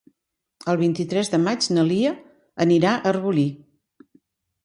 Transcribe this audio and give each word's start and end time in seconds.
El 0.71 0.77
vint-i-tres 0.83 1.27
de 1.33 1.39
maig 1.43 1.67
na 1.75 1.83
Lia 1.89 2.15
anirà 2.65 2.93
a 2.95 3.03
Arbolí. 3.11 3.47